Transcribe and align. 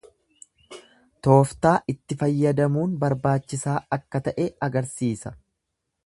Tooftaa 1.25 1.73
itti 1.93 2.17
fayyadamuun 2.21 2.95
barbaachisaa 3.03 3.77
akka 3.99 4.23
ta'e 4.29 4.47
agarsiisa. 4.69 5.35